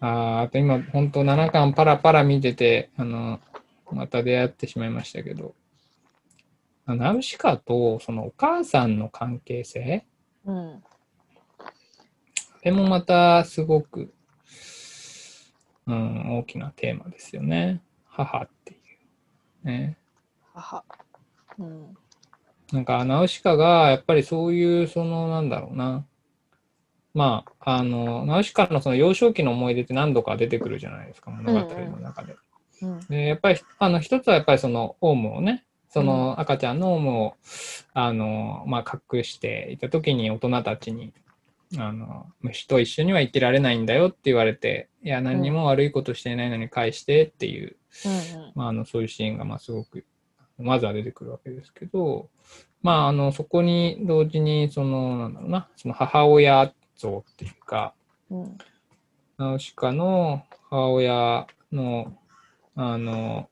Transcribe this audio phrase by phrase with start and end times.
[0.00, 3.40] ああと今、本当7巻パラパラ見てて、あの、
[3.90, 5.54] また出会ってしまいましたけど、
[6.86, 10.04] ナウシカとそのお母さんの関係性、
[10.44, 10.82] うん。
[12.62, 14.12] でもまたすごく、
[15.86, 17.80] うん、大きなテーマですよね。
[18.08, 18.76] 母ってい
[19.64, 19.66] う。
[19.66, 19.96] ね。
[20.54, 20.84] 母。
[21.58, 21.96] うん。
[22.72, 26.04] なんか、ナウシカが、やっぱりそういう、その、なんだろうな。
[27.16, 32.36] まあ、あの、ナウシカのその幼少期の思い出って何度か出てくるじゃないですか、物語の中で。
[32.82, 32.92] うん。
[32.92, 37.36] うん、で、やっぱり、あの、一つはやっぱりその、オウムをね、その赤ちゃんのオウムを、
[37.94, 41.14] あの、まあ、隠していた時に大人たちに、
[41.78, 50.04] あの、虫と一緒には生きられないんだよって言われて、いや、何にも悪いことしていないのに返してっていう、うん、まあ、あの、そういうシーンが、まあ、すごく、
[50.58, 52.28] まずは出てくるわけですけど、
[52.82, 57.94] まあ、あの、そこに同時に、その、なんだろうな、その母親像っていうか、
[58.30, 58.58] うん、
[59.38, 62.16] ナウシカの母親の、
[62.74, 63.48] あの、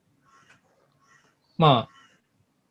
[1.57, 1.95] まあ、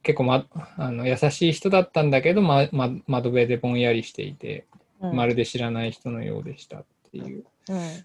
[0.03, 4.67] 結構、ま、あの優しい人だったんだけど、まま、窓辺でぼんやりしていて、
[5.01, 7.45] うん、まるで知らない人のようでしたっていう。
[7.71, 8.05] うん、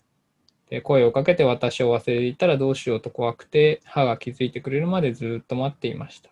[0.69, 6.29] で声をかけて私を忘れていたらどうしようと怖くて歯が気づいてくれるまでずっと待っていました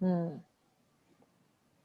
[0.00, 0.08] う。
[0.08, 0.44] ん、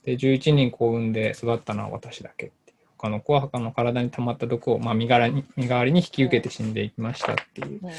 [0.03, 2.51] で11人子を産んで育ったのは私だけ
[2.99, 7.91] 他の子は他の体に溜まった毒を、まあ、身柄に身代わりに引き受けて死んでいきましたっていう、うん、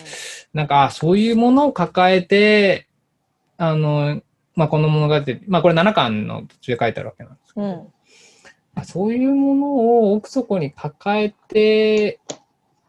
[0.53, 2.87] なんかそういうものを抱えて
[3.57, 4.20] あの、
[4.55, 5.15] まあ、この物語、
[5.48, 7.67] まあ、これ7巻の途中で書いてあるわけなんですけど、
[8.77, 12.20] うん、そういうものを奥底に抱えて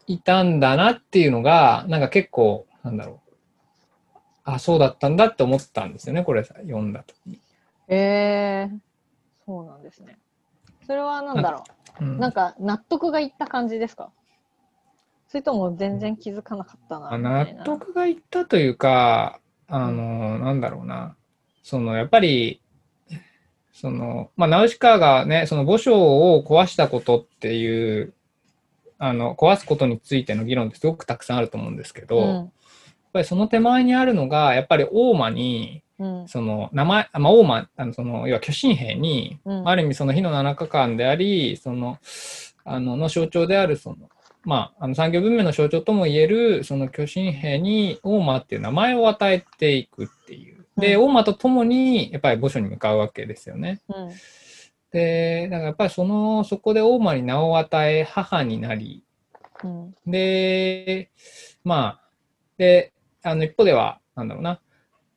[0.06, 3.18] いたんだなっていうのがなんか結構なんだろう。
[4.44, 7.16] あそうだったんだって思ったんですよねこれ読んだ時。
[7.26, 7.38] に。
[7.86, 8.78] えー、
[9.46, 10.18] そうなんですね。
[10.86, 11.62] それは何だろう、
[12.00, 14.10] うん、なんか納得がいった感じですか？
[15.28, 21.16] それとも全然気づかなかったな納得がいったというか、あの、うん、なんだろうな。
[21.62, 22.60] その、やっぱり、
[23.72, 28.12] その、まあ、ナウシカがね、その墓所を壊したことっていう、
[28.98, 32.50] あの、壊すことについての議論ってすごくたくさんあると思うんですけど、うん、やっ
[33.14, 35.82] ぱりその手前にあるのが、やっぱり大間に、
[36.26, 41.98] その名前、まあ、オーマン、あのその要は巨神兵に、うん、ある意味その火の七日間であり、その、
[42.64, 44.08] あの、の象徴である、その、
[44.44, 50.66] まあ、あの産業文明の象徴ともいえる、その巨神兵に、大間っていう名前を与えていくっていう。
[50.76, 53.80] で、大間と共に、やっぱり墓所に向かうわけですよね。
[53.88, 54.10] うん、
[54.90, 59.04] で、だからやっぱりその、そこで大間に名を与え、母になり、
[59.64, 61.10] うん、で、
[61.64, 62.08] まあ、
[62.58, 62.92] で、
[63.22, 64.60] あの、一方では、なんだろうな、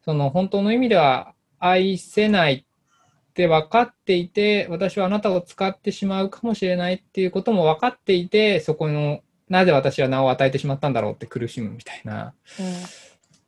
[0.06, 12.66] その本当の意味では愛せないって分かっていて、私はあなたを使ってしまうかもしれないっていうことも分かっていて、そこの、なぜ私は名を与えてしまったんだろうって苦しむみたいな、うん、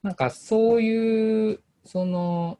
[0.03, 2.59] なんかそういう、その、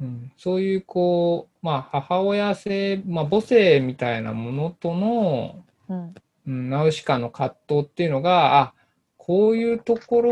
[0.00, 6.14] うん、そういうこう、まあ母親性、まあ母性みたいなものとの、うん、
[6.46, 8.74] うん、ナウシカの葛藤っていうのが、あ、
[9.16, 10.22] こういうとこ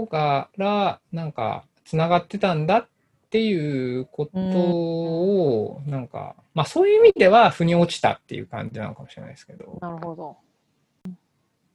[0.00, 2.88] ろから、なんか、つながってたんだっ
[3.30, 9.78] ていうことを、うん、なんか、まあそういう意味では腑に落ちたっていう感じなのかもしれないですけど。
[9.80, 10.36] なるほど。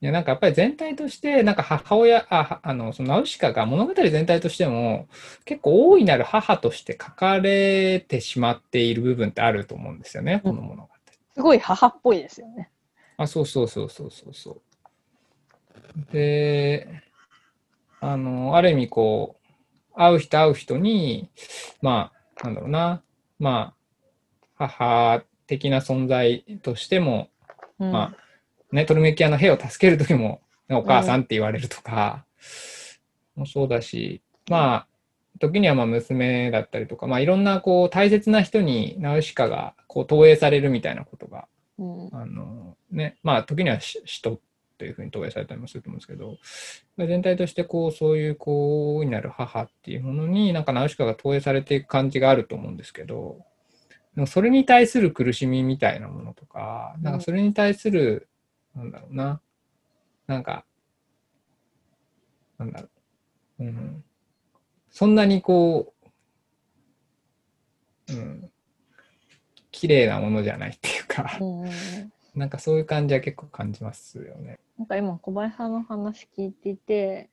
[0.02, 5.06] いやなんかやっぱり全体として、なんか母親、ああのそのナウシカが物語全体としても
[5.44, 10.88] 結構大いなる母として書かれてしまっている部分ってあると思うんですよね、この物語。
[11.34, 12.70] すごい母っぽいですよね。
[13.16, 16.12] あ、そうそうそうそうそうそう。
[16.12, 17.02] で、
[18.00, 19.41] あの、ある意味こう、
[19.94, 21.30] 会う人会う人に、
[21.80, 23.02] まあ、なんだろうな、
[23.38, 23.74] ま
[24.56, 27.28] あ、母的な存在としても、
[27.78, 32.24] うん、まあ、ね、トルメキアの兵を助ける時も、お母さんって言われるとか、
[33.34, 34.86] もそうだし、まあ、
[35.38, 41.46] 時にはまあ娘だったりとか、まあ、いろんなこう大切な人にナウシカがこう投影されるみたいなことが、
[41.78, 44.40] うん、あのね、まあ時には使徒と
[44.82, 46.38] というふうに投影されたりもすると思うんですけど、
[47.06, 53.46] 全体としてこう、そういうこう、になる母っていうものに、なんかナウシカが投影されていく感じがあると思うんですけど、
[54.26, 58.28] それに対する苦しみみたいなものとか、なんかそれに対する、
[58.74, 59.40] なんだろうな、
[60.26, 60.64] なんか、
[62.58, 62.88] なんだろ
[63.60, 64.04] う、うん、
[64.90, 65.94] そんなにこ
[68.08, 68.50] う、うん、
[69.70, 71.38] 綺麗なものじゃないっていうか、
[72.34, 74.58] なんかそういう感じは結構感じますよね。
[74.78, 77.30] なんか今小林さんの話聞いていて、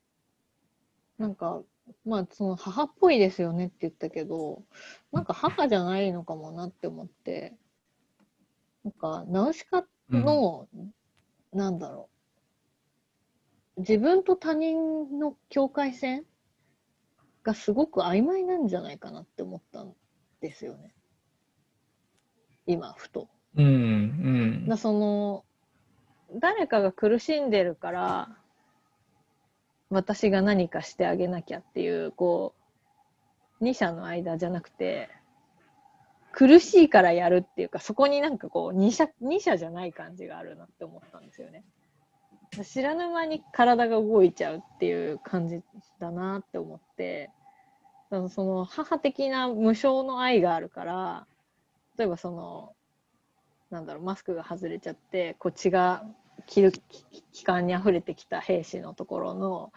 [1.18, 1.62] なんか、
[2.06, 4.64] まあその母っぽいですよねって言ったけど、
[5.12, 7.56] なんか母じゃないのかもなって思って、
[8.84, 10.94] なんかナウシカの、うん、
[11.58, 12.10] なんだろ
[13.78, 16.26] う、自分と他人の境界線
[17.44, 19.94] がすごく曖昧なんじゃないかなって思ったん
[20.42, 20.94] ですよね。
[22.66, 23.30] 今、ふと。
[23.56, 25.44] うんうんだその、
[26.36, 28.30] 誰かが苦しんでるから、
[29.90, 32.54] 私が何かしてあげなきゃっていう、こ
[33.60, 35.10] う、二者の間じゃなくて、
[36.32, 41.64] 苦しいからやるっていうか、そこになんかこう、二者、二者じゃない感じがあるなって思ったんですよね。
[42.64, 45.62] 知らぬ間に体が動いちゃうっていう感じ
[46.00, 47.32] だなって思って、
[48.10, 51.28] その母的な無償の愛があるから、
[51.98, 52.74] 例えばその、
[53.70, 56.04] なんだろう、マスクが外れちゃって、こう血が、
[56.48, 56.72] 気
[57.32, 59.72] 気管に溢れてきた兵士のところの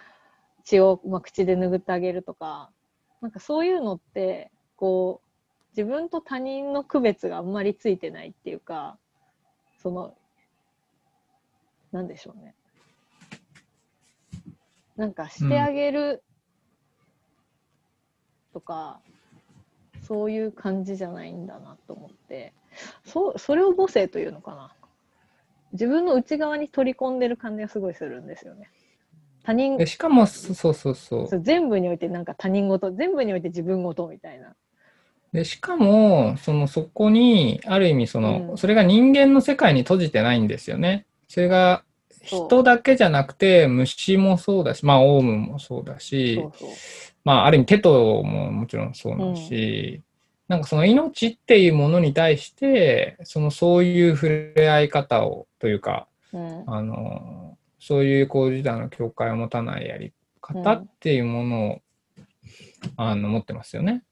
[0.64, 2.70] 血を、まあ、口で拭ってあげるとか、
[3.20, 5.28] なんかそういうのって、こう、
[5.76, 8.98] 自分と他人の区別があんまりついてないっていうか、
[9.82, 10.14] その、
[11.90, 12.54] なんでしょうね。
[14.96, 16.22] なんかしてあげる
[18.52, 19.00] とか、
[20.12, 22.52] そういう感じじゃないんだなと思って、
[23.02, 24.70] そう、それを母性というのかな。
[25.72, 28.68] 自分の内側に取り込んでる感じがすごいするんですよね。
[29.42, 31.28] 他人で、しかも、そそうそうそう。
[31.28, 34.54] そう全部においてなんか他人事、全部において自分事みたいな。
[35.32, 41.06] で、しかも、その、そこに、ある意味、その、うんそれが人間の世界に閉じてないんですよね。
[41.26, 41.84] それが、
[42.22, 46.68] 人だけじゃなくて、虫もそうだし、まあ、オウムもそうだし、そうそう。
[47.24, 50.02] まあ、ある意味、テトももちろんそうだし、
[50.48, 56.64] なんかその命っていうものに対して、その、そういう触れ合い方を、というか、うん。
[56.66, 61.80] あの、そういう、こう、自体の境界を持たないやり方っていうものを、
[62.96, 64.02] あの、持ってますよね。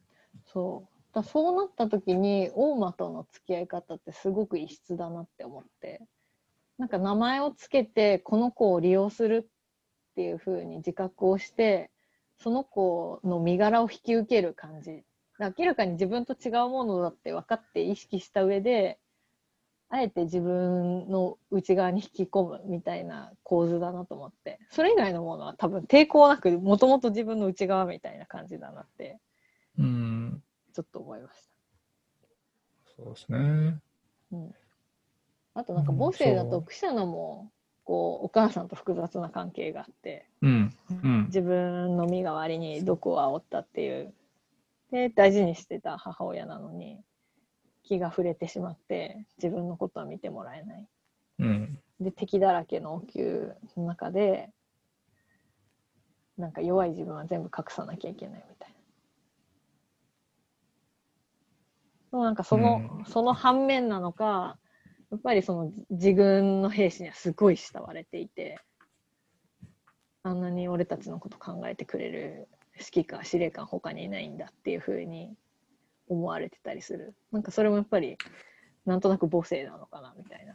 [0.46, 1.14] そう。
[1.14, 6.00] だそうなった時に、大間との付き合い方ってすごく異質だなって思って。
[6.81, 9.47] なんか名前をつけて、この子を利用する
[10.12, 11.91] っていう風に自覚をして、
[12.38, 15.05] その子の身柄を引き受ける感じ。
[15.38, 18.99] 明らかに自分と違うものだって分かって意識した上で、
[19.91, 24.59] あえて自分の内側に引き込むみたいな構図だなと思って。
[24.71, 29.19] それ以外のものは多分抵抗なく、もともと自分の内側みたいな感じだなって、
[29.79, 30.43] うん。
[30.73, 31.50] ちょっと思いました。
[32.97, 33.81] そうですね。
[34.32, 34.55] うん、
[35.55, 37.50] あとなんかうん母性だとクシャナも
[37.85, 40.75] こうお母さんと複雑な関係があってうん。
[40.91, 41.25] うん。
[41.26, 44.14] 自分の身代わりに毒を煽ったっていう
[44.91, 47.00] で大事にしてた母親なのに
[47.82, 50.88] 気が触れてしまって自分のことは見てもらえない
[51.41, 51.79] うん。
[52.00, 54.50] で敵だらけの王宮の中で
[56.38, 58.75] なんか弱い自分は全部隠さなきゃいけないみたい
[62.12, 62.20] な。
[62.25, 64.58] なんかその、うんその反面なのか
[65.10, 68.58] やっぱりその自軍の兵士にはすごい慕われていて
[70.22, 75.34] あんなに俺たちのこと考えてくれる指揮官司令官他にいないんだっていうふうに
[76.08, 78.16] 思われてたりするなんかそれもやっぱり
[78.86, 80.54] なんとなく母性なのかなみたいな。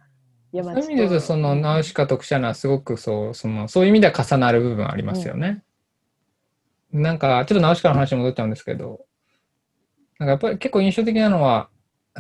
[0.54, 5.64] いそういう意味で言うと、その、ナウシカとクシャナはすごくそう、その、そういう意味では重なる部分ありますよね。
[6.92, 9.06] なんか、ちょっとナウシカの話に戻っちゃうんですけど、
[10.18, 11.70] なんかやっぱり結構印象的なのは、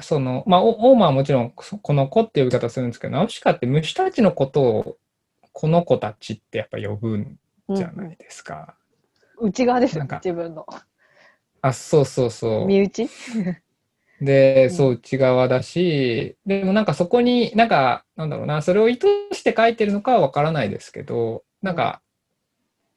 [0.01, 4.97] その、まあ、オオーマはもちろん、そこの子って呼び方するんですけど、ナウシカって虫たちのことを、
[5.53, 7.39] この子たちってやっぱ呼ぶん
[7.73, 8.75] じゃないですか。
[9.37, 9.49] うん。
[9.49, 10.65] 内側ですよ自分の。
[11.61, 12.65] あ、そうそうそう。
[12.65, 13.09] 身内？
[14.21, 14.69] で、うん。
[14.71, 22.01] そう、内側だし、でもなんかそこに、なんか、なんだろうな、それを意図して書いてるのかはわからないですけど、なんか、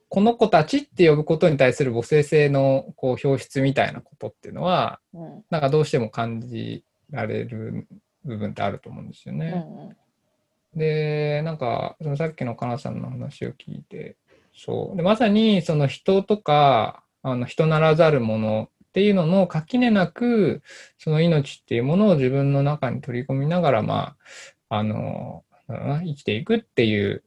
[0.09, 5.45] この子たちって呼ぶことに対する母性性のこう表出みたいなことっていうのは、うん。
[5.51, 7.87] なんかどうしても感じられる
[8.25, 9.97] 部分ってあると思うんですようんね。
[10.75, 14.17] で、なんか、そのさっきのかなさんの話を聞いて、
[14.55, 14.97] そう。
[14.97, 20.63] で、まさに、その人とか、あの、人ならざるものっていうのの垣根なく、
[20.99, 24.17] その命っていうものを自分の中に取り込みながら、ま
[24.69, 27.25] あ、あの、生きていくっていう、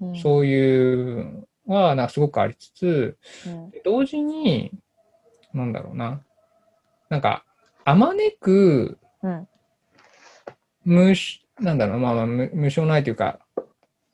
[0.00, 4.72] うんそういうのは、なんかすごくありつつ、うん同時に、
[5.52, 6.22] なんだろうな、
[7.10, 7.44] なんか、
[7.84, 9.48] あまねく、うん。
[10.84, 13.40] 無し、なんだろう、まあまあ、無無償ないというか、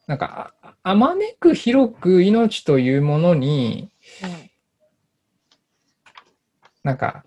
[0.07, 3.91] なんか、ああまねく広く命というものに、
[6.83, 7.25] なんか、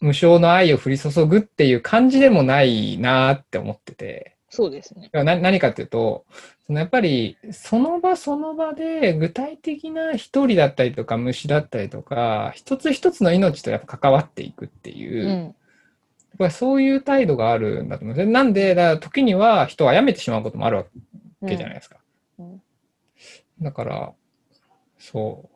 [0.00, 5.10] 無償の愛を降り注ぐっていう感じでもないなって思ってて、そうですね。
[5.12, 6.26] な何かっていうと、
[6.66, 15.54] そのやっぱりその場その場で具体的な一人だったりとか虫だったりとか、一つ一つの命とやっぱ関わっていくっていう、やっうん
[16.38, 18.32] ぱりそういう態度があるんだと思うんですね。
[18.32, 20.84] なんで、だから時には人を殺めてしまうこともあるわ
[21.46, 21.98] けじゃないですか。
[22.38, 22.62] うん
[23.62, 24.12] だから、
[24.98, 25.50] そ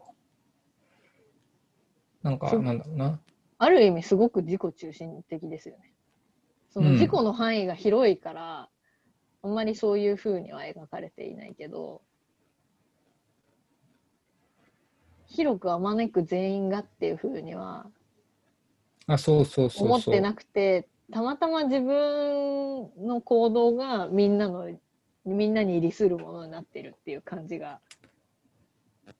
[2.23, 2.25] う。
[2.25, 3.21] なんか、なんだろうな。
[3.59, 5.93] ある意味すごく自己中心的ですよね。
[6.71, 8.69] そのうん自己の範囲が広いから、
[9.45, 12.01] あんまりそういう風には描かれていないけど、
[15.27, 17.87] 広くあまねく全員がっていう風には
[19.07, 19.89] あ、そうそうそうそう。
[19.89, 24.71] 思ってなくて、たまたま自分の行動がみんなの、
[25.27, 27.81] みんなに利するものになってるっていう感じが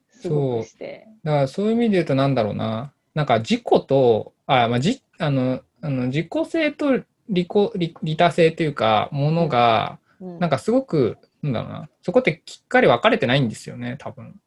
[0.09, 1.07] すごくして。
[1.23, 2.95] だからそういう意味で言うとなんだろうな。
[3.13, 11.89] なんか自己と、あ、まあ、じ、あの、あの自己性と利己、利利他性というか、ものが、うんなんかすごく、なんだろうな。
[12.03, 14.41] そこってきっかり分かれてないんですよね、多分。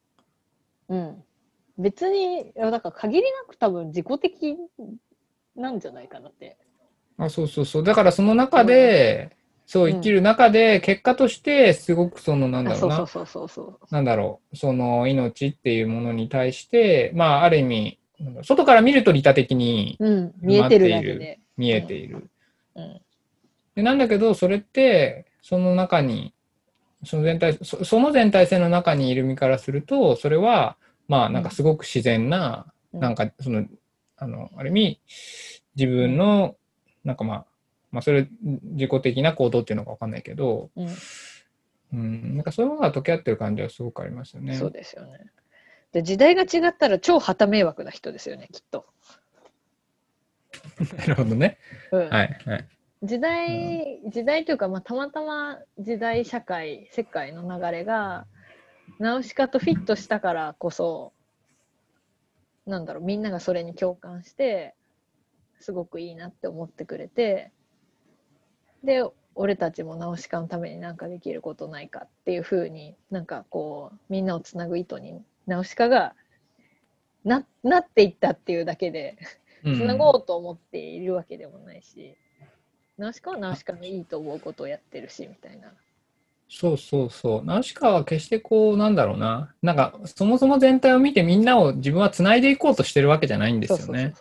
[0.90, 1.24] うん。
[1.78, 4.58] 別に、だから限りなく多分自己的
[5.56, 6.58] なんじゃないかなって。
[7.18, 7.84] あ、そうそうそう。
[7.84, 12.96] だからその中で、そう生きる中で、結果として、すごくその、なんだろうな。
[12.96, 13.94] あそうそうそうそうそう。
[13.94, 18.00] なんだろう、その命っていうものに対して、まあ、ある意味、
[18.44, 21.40] 外から見ると利他的にうん、見えてるだけで。
[21.58, 22.30] 見えている。
[22.76, 23.02] うん。
[23.76, 26.34] でなんだけど、それって、その中に、
[27.06, 30.76] その全体そ、その全体性の中にいる身からすると、それは、
[31.08, 33.66] まあ、なんかすごく自然な、うんなんか、その、
[34.18, 35.02] あの、ある意味、
[35.76, 36.58] 自分の、
[37.06, 37.46] なんかまあ、
[37.92, 40.88] まあ、それ、自己的な行動っていうのかわかんないけど、うん
[41.94, 44.56] うん、なんかそういうものが溶け合ってる感じはすごくありますよね。
[44.56, 45.20] そうですよね。
[45.94, 48.86] で、時代が違ったら超旗迷惑な人ですよね、きっと。
[50.98, 51.58] なるほどね。
[51.92, 52.10] うん。
[52.10, 52.68] はい、はい。
[53.04, 58.26] 時代、時代というか、まあ、たまたま時代、社会、世界の流れが、
[59.00, 61.14] ナウシカとフィットしたからこそ、
[62.66, 64.76] なんだろう、みんながそれに共感して、
[65.60, 67.52] すごくいいなって思ってくれて、
[68.84, 69.04] で、
[69.36, 76.16] 俺たちもナウシカのためになんかできることないかっていうふうになんかこう、みんなをつなぐ糸に、ナウシカが
[77.24, 79.18] ななっていったっていうだけで、
[79.64, 79.76] うん。
[79.76, 82.18] つなごうと思っているわけでもないし、
[82.98, 85.68] ナウシカはナウシカのいいと思うことをやってるし、みたいな。
[86.50, 87.46] そうそうそう。
[87.46, 89.54] ナウシカは決してこう、なんだろうな。
[89.62, 94.14] なんか、そもそも全体を見てみんなを自分は繋いでいこうとしてるわけじゃないんですよね。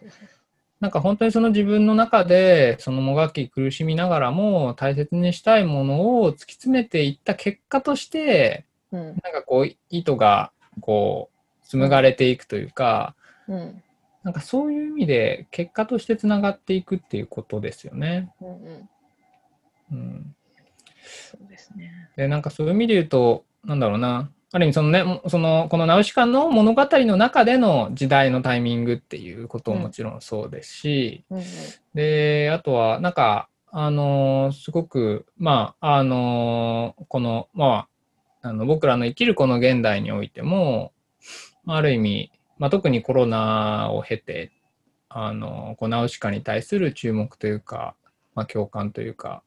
[0.80, 9.02] なんか本当にその自分の中で、そのもがき苦しみながらも大切にしたいものを突き詰めていった結果として、そう。
[9.02, 13.14] なんかこう、糸がこう、紡がれていくというか、
[13.48, 13.82] うん。
[14.26, 14.30] うん。
[14.30, 18.32] なんかそういう意味で結果として繋がっていくっていうことですよね。
[18.40, 18.88] うんうん。
[19.92, 20.36] うん。
[21.30, 22.10] そうですね。
[22.16, 24.30] で、なんかそういう意味で言うと、なんだろうな。
[24.52, 31.44] ある意味そのね、もその、このナウシカの物語の中での時代のタイミングっていうことももちろんそうですし、うんうん。
[31.94, 37.88] で、あとは、なんか、あのーすごく、まあ、あのーこの、ま
[38.42, 40.92] あ、あの、僕らの生きるこの現代においても、
[41.64, 44.52] まあある意味、まあ、特にコロナを経て、
[45.08, 47.94] あのーこうナウシカに対する注目というか、
[48.34, 49.42] まあ、共感というか、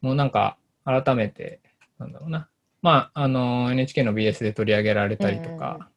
[0.00, 1.60] もうなんか、改めて、
[1.98, 2.48] なんだろうな。
[2.82, 5.88] まあ、あのー NHK の BS で取り上げられたりとか、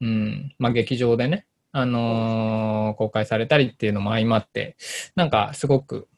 [0.00, 4.76] うん、まあ、劇場でね、あのー公開されたりっていうのも相まって、
[5.14, 6.08] なんかすごく、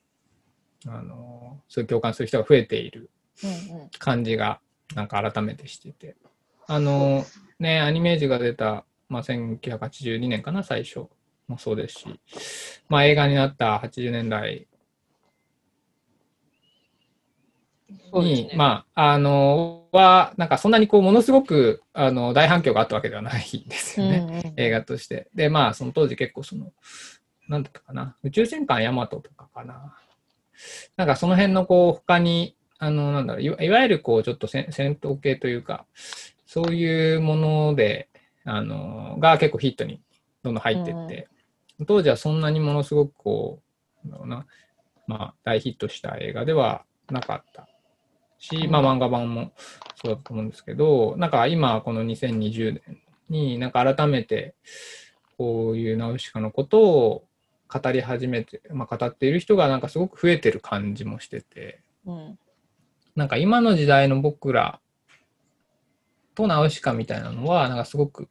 [0.87, 3.11] あのーそういう共感する人が増えている
[3.43, 3.91] うんうん。
[3.99, 4.61] 感じが、
[4.95, 6.17] なんか改めてしてて。
[6.69, 7.25] あのー
[7.59, 11.07] ね、アニメージが出た、まあ、1982年かな、最初
[11.47, 12.21] もそうですし、
[12.89, 14.67] まあ、映画になった80年代
[18.15, 18.55] に、ね。
[18.57, 24.27] まあ、あのーは、なんかそんなにこう、ものすごく、あの、大反響があったわけではないですよね。
[24.27, 25.29] うんうん映画として。
[25.35, 26.73] で、まあ、その当時結構その、
[27.49, 29.95] なんだったかな、宇宙戦艦ヤマトとかかな。
[30.97, 35.85] なんかその辺のこう、他に、あの、なんだろう、いわいわゆるこう、ちょっと戦戦闘系というか、
[36.47, 38.09] そういうもので、
[38.45, 40.01] あの、が結構ヒットに
[40.43, 41.29] どんどん入ってって、
[41.87, 43.63] 当時はそんなにものすごくこ
[44.07, 44.47] う、だろうな、
[45.07, 47.69] まあ、大ヒットした映画ではなかった
[48.39, 49.53] し、まあ、漫画版も
[50.03, 54.55] そうだと思うんですけど、なんか今、この2020年に、なんか改めて、
[55.39, 57.25] こういうナウシカのことを
[57.69, 62.39] 語り始めて、まあ、語っている人がなんかすごく増えてる感じもしてて、うん。
[63.15, 64.81] なんか今の時代の僕ら
[66.35, 68.29] とナウシカみたいなのは、なんかすごく、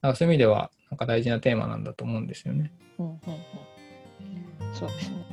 [0.00, 2.72] なんかそういう意味では、なんか大事なテーマなんだと思うんですよね。
[2.98, 4.74] うんうんうん。
[4.74, 5.31] そうですね。